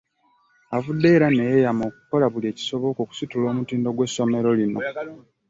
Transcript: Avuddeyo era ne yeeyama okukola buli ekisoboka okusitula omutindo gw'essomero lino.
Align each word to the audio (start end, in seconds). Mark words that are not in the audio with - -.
Avuddeyo 0.75 1.15
era 1.17 1.27
ne 1.29 1.43
yeeyama 1.49 1.83
okukola 1.89 2.25
buli 2.33 2.45
ekisoboka 2.49 2.99
okusitula 3.01 3.45
omutindo 3.51 3.89
gw'essomero 3.93 4.49
lino. 4.59 4.79